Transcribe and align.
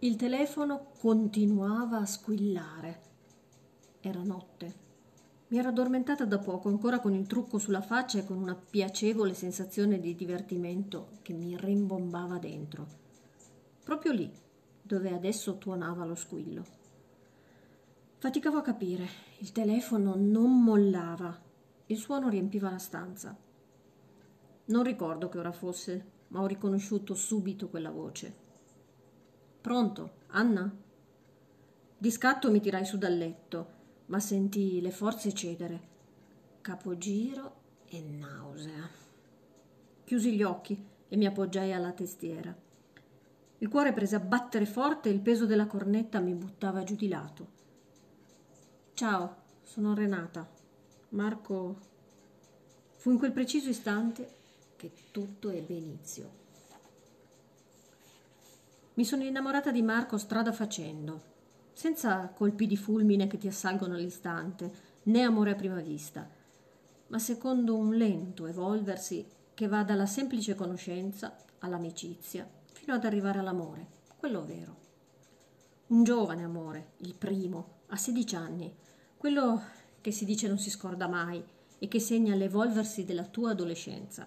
Il 0.00 0.16
telefono 0.16 0.92
continuava 0.98 1.96
a 1.96 2.04
squillare. 2.04 3.00
Era 4.02 4.22
notte. 4.22 4.74
Mi 5.48 5.56
ero 5.56 5.70
addormentata 5.70 6.26
da 6.26 6.38
poco, 6.38 6.68
ancora 6.68 7.00
con 7.00 7.14
il 7.14 7.26
trucco 7.26 7.56
sulla 7.56 7.80
faccia 7.80 8.18
e 8.18 8.26
con 8.26 8.36
una 8.36 8.54
piacevole 8.54 9.32
sensazione 9.32 9.98
di 9.98 10.14
divertimento 10.14 11.12
che 11.22 11.32
mi 11.32 11.56
rimbombava 11.56 12.36
dentro. 12.36 12.86
Proprio 13.82 14.12
lì, 14.12 14.30
dove 14.82 15.14
adesso 15.14 15.56
tuonava 15.56 16.04
lo 16.04 16.14
squillo. 16.14 16.64
Faticavo 18.18 18.58
a 18.58 18.62
capire. 18.62 19.08
Il 19.38 19.50
telefono 19.52 20.14
non 20.14 20.62
mollava. 20.62 21.40
Il 21.86 21.96
suono 21.96 22.28
riempiva 22.28 22.68
la 22.68 22.78
stanza. 22.78 23.34
Non 24.66 24.82
ricordo 24.82 25.30
che 25.30 25.38
ora 25.38 25.52
fosse, 25.52 26.04
ma 26.28 26.42
ho 26.42 26.46
riconosciuto 26.46 27.14
subito 27.14 27.70
quella 27.70 27.90
voce. 27.90 28.44
Pronto, 29.66 30.10
Anna? 30.28 30.72
Di 31.98 32.10
scatto 32.12 32.52
mi 32.52 32.60
tirai 32.60 32.84
su 32.84 32.98
dal 32.98 33.18
letto, 33.18 33.70
ma 34.06 34.20
sentii 34.20 34.80
le 34.80 34.92
forze 34.92 35.34
cedere. 35.34 35.80
Capogiro 36.60 37.54
e 37.88 38.00
nausea. 38.00 38.88
Chiusi 40.04 40.36
gli 40.36 40.44
occhi 40.44 40.80
e 41.08 41.16
mi 41.16 41.26
appoggiai 41.26 41.72
alla 41.72 41.90
testiera. 41.90 42.56
Il 43.58 43.68
cuore 43.68 43.92
prese 43.92 44.14
a 44.14 44.20
battere 44.20 44.66
forte 44.66 45.08
e 45.08 45.12
il 45.12 45.20
peso 45.20 45.46
della 45.46 45.66
cornetta 45.66 46.20
mi 46.20 46.34
buttava 46.34 46.84
giù 46.84 46.94
di 46.94 47.08
lato. 47.08 47.48
Ciao, 48.94 49.36
sono 49.64 49.94
Renata. 49.94 50.48
Marco. 51.08 51.80
Fu 52.94 53.10
in 53.10 53.18
quel 53.18 53.32
preciso 53.32 53.68
istante 53.68 54.32
che 54.76 54.92
tutto 55.10 55.50
ebbe 55.50 55.74
inizio. 55.74 56.45
Mi 58.96 59.04
sono 59.04 59.24
innamorata 59.24 59.70
di 59.70 59.82
Marco 59.82 60.16
strada 60.16 60.52
facendo, 60.52 61.20
senza 61.74 62.32
colpi 62.34 62.66
di 62.66 62.78
fulmine 62.78 63.26
che 63.26 63.36
ti 63.36 63.46
assalgono 63.46 63.94
all'istante, 63.94 64.72
né 65.02 65.20
amore 65.20 65.50
a 65.50 65.54
prima 65.54 65.80
vista, 65.80 66.26
ma 67.08 67.18
secondo 67.18 67.76
un 67.76 67.94
lento 67.94 68.46
evolversi 68.46 69.26
che 69.52 69.68
va 69.68 69.84
dalla 69.84 70.06
semplice 70.06 70.54
conoscenza 70.54 71.36
all'amicizia 71.58 72.48
fino 72.72 72.94
ad 72.94 73.04
arrivare 73.04 73.38
all'amore, 73.38 73.86
quello 74.16 74.46
vero. 74.46 74.76
Un 75.88 76.02
giovane 76.02 76.42
amore, 76.42 76.92
il 76.98 77.14
primo, 77.16 77.80
a 77.88 77.96
16 77.96 78.34
anni, 78.34 78.74
quello 79.18 79.60
che 80.00 80.10
si 80.10 80.24
dice 80.24 80.48
non 80.48 80.58
si 80.58 80.70
scorda 80.70 81.06
mai 81.06 81.44
e 81.78 81.86
che 81.86 82.00
segna 82.00 82.34
l'evolversi 82.34 83.04
della 83.04 83.24
tua 83.24 83.50
adolescenza. 83.50 84.26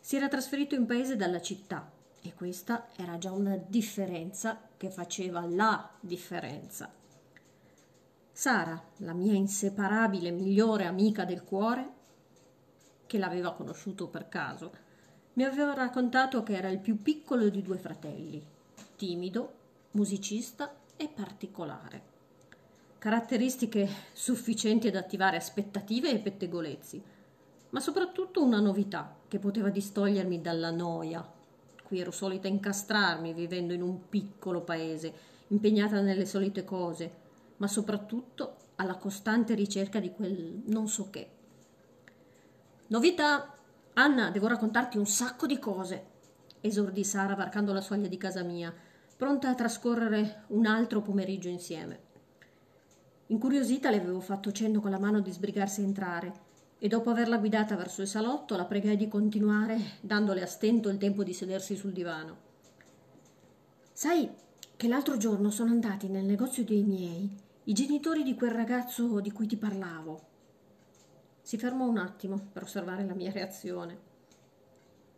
Si 0.00 0.16
era 0.16 0.26
trasferito 0.26 0.74
in 0.74 0.86
paese 0.86 1.14
dalla 1.14 1.40
città 1.40 1.93
e 2.26 2.32
questa 2.32 2.88
era 2.96 3.18
già 3.18 3.30
una 3.32 3.54
differenza 3.54 4.58
che 4.78 4.88
faceva 4.88 5.44
la 5.44 5.90
differenza. 6.00 6.90
Sara, 8.32 8.82
la 8.98 9.12
mia 9.12 9.34
inseparabile 9.34 10.30
migliore 10.30 10.86
amica 10.86 11.26
del 11.26 11.44
cuore, 11.44 11.92
che 13.06 13.18
l'aveva 13.18 13.52
conosciuto 13.52 14.08
per 14.08 14.28
caso, 14.28 14.72
mi 15.34 15.44
aveva 15.44 15.74
raccontato 15.74 16.42
che 16.42 16.56
era 16.56 16.70
il 16.70 16.78
più 16.78 17.02
piccolo 17.02 17.50
di 17.50 17.60
due 17.60 17.76
fratelli, 17.76 18.42
timido, 18.96 19.52
musicista 19.90 20.74
e 20.96 21.08
particolare. 21.08 22.12
Caratteristiche 22.96 23.86
sufficienti 24.14 24.88
ad 24.88 24.96
attivare 24.96 25.36
aspettative 25.36 26.10
e 26.10 26.20
pettegolezzi 26.20 27.02
ma 27.74 27.80
soprattutto 27.80 28.40
una 28.40 28.60
novità 28.60 29.16
che 29.26 29.40
poteva 29.40 29.68
distogliermi 29.68 30.40
dalla 30.40 30.70
noia. 30.70 31.28
Qui 31.94 32.02
ero 32.02 32.10
solita 32.10 32.48
incastrarmi 32.48 33.32
vivendo 33.32 33.72
in 33.72 33.80
un 33.80 34.08
piccolo 34.08 34.62
paese, 34.62 35.12
impegnata 35.46 36.00
nelle 36.00 36.26
solite 36.26 36.64
cose, 36.64 37.12
ma 37.58 37.68
soprattutto 37.68 38.56
alla 38.74 38.96
costante 38.96 39.54
ricerca 39.54 40.00
di 40.00 40.10
quel 40.10 40.62
non 40.66 40.88
so 40.88 41.08
che. 41.08 41.30
Novità! 42.88 43.54
Anna, 43.92 44.30
devo 44.32 44.48
raccontarti 44.48 44.98
un 44.98 45.06
sacco 45.06 45.46
di 45.46 45.60
cose, 45.60 46.06
esordì 46.60 47.04
Sara 47.04 47.36
varcando 47.36 47.72
la 47.72 47.80
soglia 47.80 48.08
di 48.08 48.18
casa 48.18 48.42
mia, 48.42 48.74
pronta 49.16 49.50
a 49.50 49.54
trascorrere 49.54 50.46
un 50.48 50.66
altro 50.66 51.00
pomeriggio 51.00 51.48
insieme. 51.48 52.00
Incuriosita 53.28 53.88
le 53.90 54.00
avevo 54.00 54.18
fatto 54.18 54.50
cenno 54.50 54.80
con 54.80 54.90
la 54.90 54.98
mano 54.98 55.20
di 55.20 55.30
sbrigarsi 55.30 55.80
a 55.80 55.84
entrare 55.84 56.32
e 56.84 56.88
dopo 56.88 57.08
averla 57.08 57.38
guidata 57.38 57.76
verso 57.76 58.02
il 58.02 58.06
salotto 58.06 58.56
la 58.56 58.66
pregai 58.66 58.98
di 58.98 59.08
continuare, 59.08 59.92
dandole 60.02 60.42
a 60.42 60.46
stento 60.46 60.90
il 60.90 60.98
tempo 60.98 61.24
di 61.24 61.32
sedersi 61.32 61.76
sul 61.76 61.94
divano. 61.94 62.36
Sai 63.90 64.28
che 64.76 64.86
l'altro 64.86 65.16
giorno 65.16 65.48
sono 65.48 65.70
andati 65.70 66.08
nel 66.08 66.26
negozio 66.26 66.62
dei 66.62 66.82
miei 66.82 67.34
i 67.64 67.72
genitori 67.72 68.22
di 68.22 68.34
quel 68.34 68.50
ragazzo 68.50 69.20
di 69.20 69.32
cui 69.32 69.46
ti 69.46 69.56
parlavo. 69.56 70.20
Si 71.40 71.56
fermò 71.56 71.86
un 71.86 71.96
attimo 71.96 72.48
per 72.52 72.64
osservare 72.64 73.06
la 73.06 73.14
mia 73.14 73.32
reazione. 73.32 73.98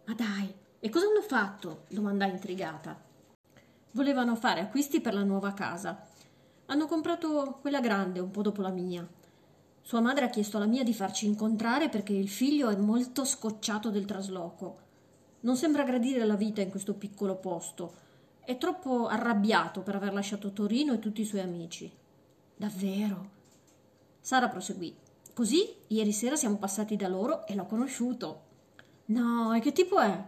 Ma 0.05 0.15
dai, 0.15 0.55
e 0.79 0.89
cosa 0.89 1.07
hanno 1.07 1.23
fatto? 1.23 1.87
domandai 1.89 2.31
intrigata. 2.31 2.97
Volevano 3.91 4.37
fare 4.37 4.61
acquisti 4.61 5.01
per 5.01 5.15
la 5.15 5.25
nuova 5.25 5.53
casa. 5.53 6.07
Hanno 6.67 6.87
comprato 6.87 7.59
quella 7.61 7.81
grande 7.81 8.21
un 8.21 8.31
po' 8.31 8.43
dopo 8.43 8.63
la 8.63 8.71
mia 8.71 9.05
sua 9.87 10.01
madre 10.01 10.25
ha 10.25 10.31
chiesto 10.31 10.57
alla 10.57 10.67
mia 10.67 10.83
di 10.83 10.93
farci 10.93 11.27
incontrare 11.27 11.89
perché 11.89 12.13
il 12.13 12.29
figlio 12.29 12.71
è 12.71 12.75
molto 12.75 13.25
scocciato 13.25 13.89
del 13.89 14.05
trasloco. 14.05 14.79
Non 15.43 15.57
sembra 15.57 15.85
gradire 15.85 16.25
la 16.25 16.35
vita 16.35 16.61
in 16.61 16.71
questo 16.71 16.95
piccolo 16.95 17.37
posto. 17.37 17.95
È 18.41 18.59
troppo 18.59 19.07
arrabbiato 19.07 19.83
per 19.83 19.95
aver 19.95 20.13
lasciato 20.13 20.51
Torino 20.51 20.93
e 20.93 20.99
tutti 20.99 21.21
i 21.21 21.25
suoi 21.25 21.43
amici. 21.43 21.89
Davvero? 22.57 23.31
Sara 24.21 24.49
proseguì. 24.49 24.93
Così 25.33 25.73
ieri 25.87 26.11
sera 26.11 26.35
siamo 26.35 26.57
passati 26.57 26.97
da 26.97 27.07
loro 27.07 27.47
e 27.47 27.55
l'ho 27.55 27.67
conosciuto. 27.67 28.41
No, 29.05 29.53
e 29.53 29.61
che 29.61 29.71
tipo 29.71 30.01
è? 30.01 30.21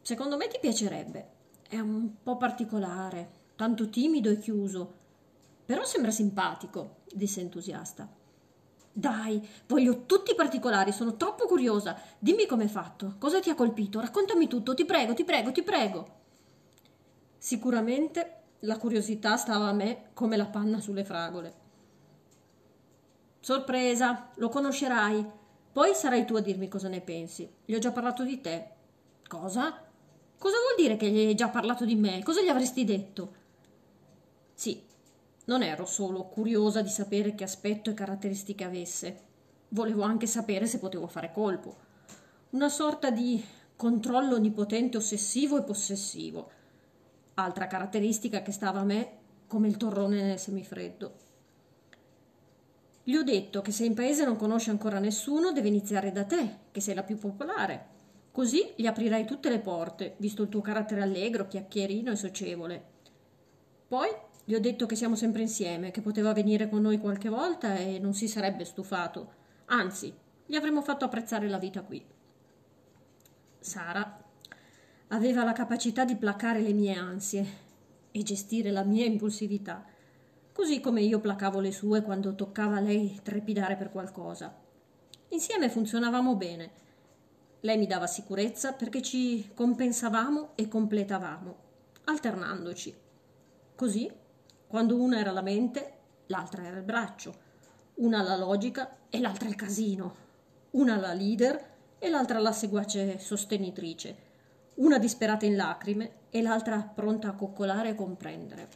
Secondo 0.00 0.36
me 0.36 0.46
ti 0.46 0.58
piacerebbe. 0.60 1.28
È 1.68 1.80
un 1.80 2.08
po' 2.22 2.36
particolare, 2.36 3.30
tanto 3.56 3.88
timido 3.88 4.30
e 4.30 4.38
chiuso. 4.38 4.94
Però 5.66 5.82
sembra 5.84 6.12
simpatico, 6.12 6.98
disse 7.12 7.40
entusiasta. 7.40 8.14
Dai, 8.98 9.48
voglio 9.68 10.06
tutti 10.06 10.32
i 10.32 10.34
particolari, 10.34 10.90
sono 10.90 11.14
troppo 11.14 11.46
curiosa. 11.46 11.96
Dimmi 12.18 12.46
com'è 12.46 12.66
fatto, 12.66 13.14
cosa 13.20 13.38
ti 13.38 13.48
ha 13.48 13.54
colpito, 13.54 14.00
raccontami 14.00 14.48
tutto, 14.48 14.74
ti 14.74 14.84
prego, 14.84 15.14
ti 15.14 15.22
prego, 15.22 15.52
ti 15.52 15.62
prego. 15.62 16.16
Sicuramente 17.38 18.40
la 18.62 18.76
curiosità 18.76 19.36
stava 19.36 19.68
a 19.68 19.72
me 19.72 20.08
come 20.14 20.36
la 20.36 20.46
panna 20.46 20.80
sulle 20.80 21.04
fragole. 21.04 21.54
Sorpresa, 23.38 24.30
lo 24.34 24.48
conoscerai. 24.48 25.24
Poi 25.70 25.94
sarai 25.94 26.24
tu 26.24 26.34
a 26.34 26.40
dirmi 26.40 26.66
cosa 26.66 26.88
ne 26.88 27.00
pensi. 27.00 27.48
Gli 27.64 27.74
ho 27.74 27.78
già 27.78 27.92
parlato 27.92 28.24
di 28.24 28.40
te. 28.40 28.70
Cosa? 29.28 29.80
Cosa 30.36 30.56
vuol 30.56 30.74
dire 30.76 30.96
che 30.96 31.08
gli 31.08 31.24
hai 31.24 31.36
già 31.36 31.48
parlato 31.50 31.84
di 31.84 31.94
me? 31.94 32.20
Cosa 32.24 32.42
gli 32.42 32.48
avresti 32.48 32.82
detto? 32.82 33.32
Sì, 34.54 34.82
non 35.48 35.62
ero 35.62 35.86
solo 35.86 36.24
curiosa 36.24 36.82
di 36.82 36.88
sapere 36.88 37.34
che 37.34 37.44
aspetto 37.44 37.90
e 37.90 37.94
caratteristiche 37.94 38.64
avesse, 38.64 39.20
volevo 39.68 40.02
anche 40.02 40.26
sapere 40.26 40.66
se 40.66 40.78
potevo 40.78 41.06
fare 41.06 41.32
colpo. 41.32 41.76
Una 42.50 42.68
sorta 42.68 43.10
di 43.10 43.42
controllo 43.74 44.36
onnipotente 44.36 44.98
ossessivo 44.98 45.58
e 45.58 45.62
possessivo. 45.62 46.50
Altra 47.34 47.66
caratteristica 47.66 48.42
che 48.42 48.52
stava 48.52 48.80
a 48.80 48.84
me 48.84 49.16
come 49.46 49.68
il 49.68 49.76
torrone 49.76 50.22
nel 50.22 50.38
semifreddo. 50.38 51.26
Gli 53.02 53.16
ho 53.16 53.22
detto 53.22 53.62
che 53.62 53.72
se 53.72 53.86
in 53.86 53.94
paese 53.94 54.26
non 54.26 54.36
conosce 54.36 54.68
ancora 54.68 54.98
nessuno 54.98 55.52
deve 55.52 55.68
iniziare 55.68 56.12
da 56.12 56.24
te, 56.24 56.56
che 56.70 56.82
sei 56.82 56.94
la 56.94 57.04
più 57.04 57.16
popolare. 57.16 57.96
Così 58.30 58.72
gli 58.76 58.86
aprirai 58.86 59.24
tutte 59.24 59.48
le 59.48 59.60
porte, 59.60 60.14
visto 60.18 60.42
il 60.42 60.50
tuo 60.50 60.60
carattere 60.60 61.00
allegro, 61.00 61.48
chiacchierino 61.48 62.12
e 62.12 62.16
socievole. 62.16 62.84
Poi 63.88 64.08
gli 64.48 64.54
ho 64.54 64.60
detto 64.60 64.86
che 64.86 64.96
siamo 64.96 65.14
sempre 65.14 65.42
insieme, 65.42 65.90
che 65.90 66.00
poteva 66.00 66.32
venire 66.32 66.70
con 66.70 66.80
noi 66.80 66.96
qualche 66.96 67.28
volta 67.28 67.76
e 67.76 67.98
non 67.98 68.14
si 68.14 68.26
sarebbe 68.26 68.64
stufato. 68.64 69.32
Anzi, 69.66 70.10
gli 70.46 70.54
avremmo 70.54 70.80
fatto 70.80 71.04
apprezzare 71.04 71.50
la 71.50 71.58
vita 71.58 71.82
qui. 71.82 72.02
Sara 73.58 74.24
aveva 75.08 75.44
la 75.44 75.52
capacità 75.52 76.06
di 76.06 76.16
placare 76.16 76.62
le 76.62 76.72
mie 76.72 76.94
ansie 76.94 77.46
e 78.10 78.22
gestire 78.22 78.70
la 78.70 78.84
mia 78.84 79.04
impulsività, 79.04 79.84
così 80.50 80.80
come 80.80 81.02
io 81.02 81.20
placavo 81.20 81.60
le 81.60 81.70
sue 81.70 82.00
quando 82.00 82.34
toccava 82.34 82.76
a 82.76 82.80
lei 82.80 83.20
trepidare 83.22 83.76
per 83.76 83.90
qualcosa. 83.90 84.58
Insieme 85.28 85.68
funzionavamo 85.68 86.36
bene. 86.36 86.70
Lei 87.60 87.76
mi 87.76 87.86
dava 87.86 88.06
sicurezza 88.06 88.72
perché 88.72 89.02
ci 89.02 89.50
compensavamo 89.52 90.52
e 90.54 90.68
completavamo, 90.68 91.56
alternandoci. 92.04 92.96
Così 93.74 94.10
quando 94.68 95.00
una 95.00 95.18
era 95.18 95.32
la 95.32 95.40
mente, 95.40 95.92
l'altra 96.26 96.62
era 96.62 96.76
il 96.76 96.84
braccio, 96.84 97.46
una 97.96 98.22
la 98.22 98.36
logica 98.36 98.98
e 99.08 99.18
l'altra 99.18 99.48
il 99.48 99.54
casino, 99.54 100.14
una 100.72 100.96
la 100.96 101.14
leader 101.14 101.76
e 101.98 102.08
l'altra 102.10 102.38
la 102.38 102.52
seguace 102.52 103.18
sostenitrice, 103.18 104.16
una 104.74 104.98
disperata 104.98 105.46
in 105.46 105.56
lacrime 105.56 106.12
e 106.30 106.42
l'altra 106.42 106.78
pronta 106.82 107.28
a 107.28 107.34
coccolare 107.34 107.88
e 107.88 107.94
comprendere. 107.94 108.68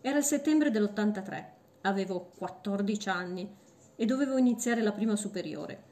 Era 0.00 0.18
il 0.18 0.24
settembre 0.24 0.70
dell'83, 0.70 1.44
avevo 1.82 2.30
14 2.38 3.08
anni 3.08 3.52
e 3.96 4.06
dovevo 4.06 4.38
iniziare 4.38 4.82
la 4.82 4.92
prima 4.92 5.16
superiore. 5.16 5.82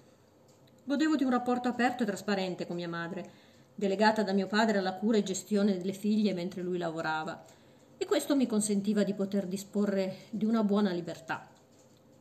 Godevo 0.84 1.16
di 1.16 1.24
un 1.24 1.30
rapporto 1.30 1.66
aperto 1.66 2.04
e 2.04 2.06
trasparente 2.06 2.64
con 2.64 2.76
mia 2.76 2.88
madre, 2.88 3.28
delegata 3.74 4.22
da 4.22 4.32
mio 4.32 4.46
padre 4.46 4.78
alla 4.78 4.94
cura 4.94 5.18
e 5.18 5.24
gestione 5.24 5.76
delle 5.76 5.92
figlie 5.92 6.32
mentre 6.32 6.62
lui 6.62 6.78
lavorava, 6.78 7.44
e 7.98 8.04
questo 8.04 8.36
mi 8.36 8.46
consentiva 8.46 9.02
di 9.02 9.14
poter 9.14 9.46
disporre 9.46 10.16
di 10.30 10.44
una 10.44 10.62
buona 10.62 10.90
libertà. 10.90 11.48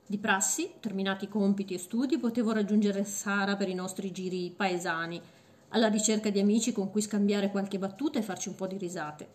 Di 0.07 0.17
prassi, 0.17 0.73
terminati 0.79 1.27
compiti 1.27 1.73
e 1.73 1.79
studi, 1.79 2.17
potevo 2.17 2.51
raggiungere 2.51 3.03
Sara 3.03 3.55
per 3.55 3.69
i 3.69 3.73
nostri 3.73 4.11
giri 4.11 4.53
paesani, 4.55 5.21
alla 5.69 5.87
ricerca 5.87 6.29
di 6.29 6.39
amici 6.39 6.71
con 6.71 6.91
cui 6.91 7.01
scambiare 7.01 7.49
qualche 7.49 7.79
battuta 7.79 8.19
e 8.19 8.21
farci 8.21 8.49
un 8.49 8.55
po' 8.55 8.67
di 8.67 8.77
risate. 8.77 9.27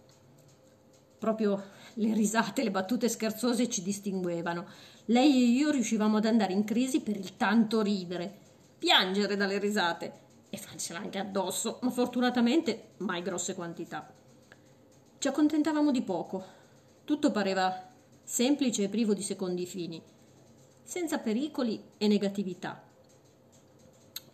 Proprio 1.19 1.63
le 1.95 2.15
risate, 2.15 2.63
le 2.63 2.71
battute 2.71 3.09
scherzose 3.09 3.69
ci 3.69 3.83
distinguevano. 3.83 4.67
Lei 5.07 5.43
e 5.43 5.47
io 5.49 5.71
riuscivamo 5.71 6.17
ad 6.17 6.25
andare 6.25 6.53
in 6.53 6.65
crisi 6.65 7.01
per 7.01 7.17
il 7.17 7.37
tanto 7.37 7.83
ridere, 7.83 8.33
piangere 8.79 9.37
dalle 9.37 9.59
risate 9.59 10.13
e 10.49 10.57
farcela 10.57 11.01
anche 11.01 11.19
addosso, 11.19 11.79
ma 11.83 11.91
fortunatamente 11.91 12.93
mai 12.99 13.23
grosse 13.23 13.55
quantità. 13.55 14.20
Ci 15.21 15.29
accontentavamo 15.29 15.91
di 15.91 16.01
poco. 16.01 16.43
Tutto 17.05 17.31
pareva 17.31 17.91
semplice 18.25 18.85
e 18.85 18.89
privo 18.89 19.13
di 19.13 19.21
secondi 19.21 19.67
fini 19.67 20.03
senza 20.83 21.19
pericoli 21.19 21.79
e 21.99 22.09
negatività. 22.09 22.83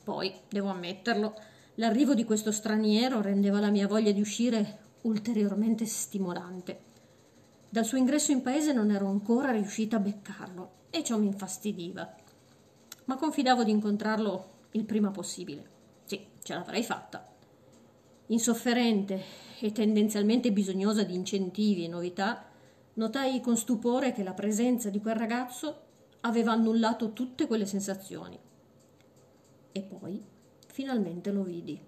Poi, 0.05 0.33
devo 0.49 0.69
ammetterlo, 0.69 1.35
l'arrivo 1.75 2.15
di 2.15 2.23
questo 2.23 2.53
straniero 2.53 3.21
rendeva 3.21 3.59
la 3.59 3.71
mia 3.71 3.89
voglia 3.89 4.13
di 4.13 4.21
uscire 4.21 4.79
ulteriormente 5.01 5.87
stimolante. 5.87 6.81
Dal 7.69 7.85
suo 7.85 7.99
ingresso 7.99 8.31
in 8.31 8.43
paese 8.43 8.73
non 8.73 8.93
ero 8.93 9.09
ancora 9.09 9.51
riuscita 9.51 9.97
a 9.97 9.99
beccarlo 9.99 10.71
e 10.91 11.03
ciò 11.03 11.19
mi 11.19 11.27
infastidiva. 11.27 12.15
Ma 13.07 13.17
confidavo 13.17 13.65
di 13.65 13.73
incontrarlo 13.73 14.51
il 14.71 14.85
prima 14.85 15.11
possibile. 15.11 15.69
Sì, 16.05 16.25
ce 16.45 16.55
l'avrei 16.55 16.85
fatta. 16.85 17.35
Insofferente 18.29 19.23
e 19.61 19.71
tendenzialmente 19.73 20.53
bisognosa 20.53 21.05
di 21.05 21.15
incentivi 21.15 21.85
e 21.85 21.89
novità, 21.89 22.45
notai 22.95 23.41
con 23.41 23.57
stupore 23.57 24.13
che 24.13 24.25
la 24.25 24.35
presenza 24.35 24.91
di 24.91 25.01
quel 25.01 25.15
ragazzo 25.15 25.83
aveva 26.23 26.53
annullato 26.53 27.13
tutte 27.13 27.47
quelle 27.47 27.67
sensazioni. 27.67 28.39
E 29.71 29.83
poi 29.83 30.23
finalmente 30.67 31.31
lo 31.31 31.43
vidi. 31.43 31.81